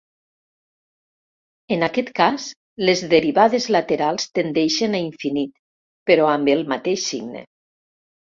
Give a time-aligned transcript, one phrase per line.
[1.75, 2.47] En aquest cas,
[2.89, 5.53] les derivades laterals tendeixen a infinit
[6.11, 7.45] però amb el mateix signe.